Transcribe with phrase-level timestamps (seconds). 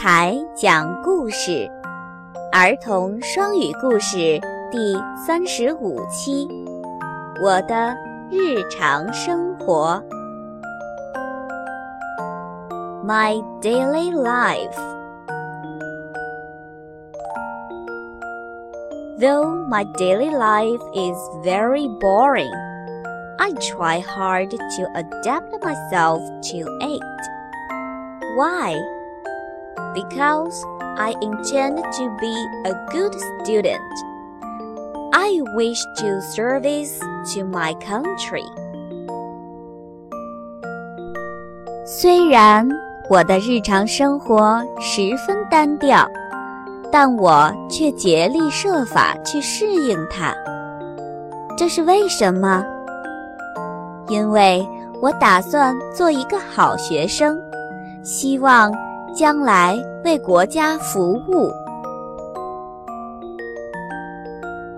[0.00, 1.68] 台讲故事，
[2.52, 4.16] 儿童双语故事
[4.70, 6.46] 第三十五期。
[7.42, 7.94] 我的
[8.30, 10.02] 日常生活，
[13.04, 14.76] My daily life.
[19.18, 22.52] Though my daily life is very boring,
[23.38, 26.20] I try hard to adapt myself
[26.52, 27.02] to it.
[28.36, 28.76] Why?
[29.93, 30.63] Because
[30.97, 32.33] I intend to be
[32.65, 33.81] a good student.
[35.11, 36.99] I wish to service
[37.33, 38.43] to my country.
[41.85, 42.67] 虽然
[43.09, 46.07] 我的日常生活十分单调，
[46.91, 50.33] 但我却竭力设法去适应它。
[51.55, 52.65] 这是为什么？
[54.07, 54.67] 因为
[55.01, 57.37] 我打算做一个好学生，
[58.03, 58.71] 希望
[59.14, 61.52] 将来为国家服务。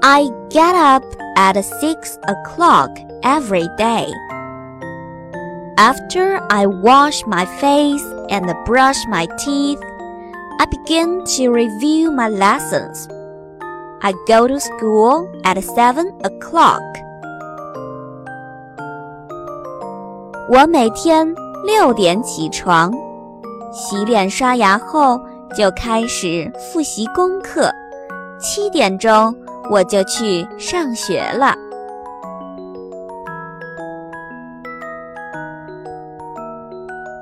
[0.03, 1.05] I get up
[1.37, 2.91] at six o'clock
[3.23, 4.09] every day.
[5.77, 9.81] After I wash my face and brush my teeth,
[10.59, 13.09] I begin to review my lessons.
[14.03, 16.83] I go to school at seven o'clock.
[20.51, 21.35] 我每天
[21.65, 22.93] 六点起床，
[23.75, 25.21] 洗脸刷牙后
[25.55, 27.73] 就开始复习功课。
[28.39, 29.35] 七点钟
[29.71, 31.55] 我就去上学了。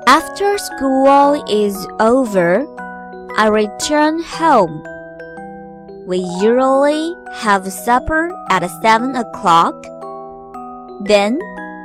[0.07, 2.65] After school is over,
[3.37, 4.81] I return home.
[6.07, 9.75] We usually have supper at seven o'clock.
[11.05, 11.37] Then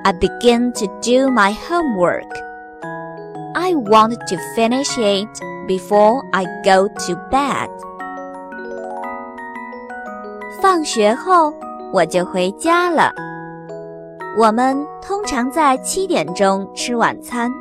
[0.07, 2.25] I begin to do my homework.
[3.70, 5.30] I want to finish it
[5.68, 7.70] before I go to bed.
[10.60, 11.54] 放学后
[11.94, 13.12] 我就回家了。
[14.40, 17.52] 我们通常在七点钟吃晚餐，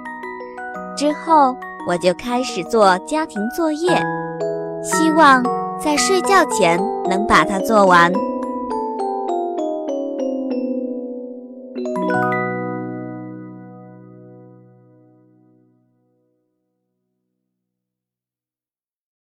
[0.96, 1.54] 之后
[1.86, 4.02] 我就开始做家庭作业，
[4.82, 5.42] 希望
[5.78, 8.10] 在睡觉前能把它做完。